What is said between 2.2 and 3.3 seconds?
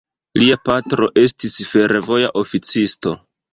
oficisto.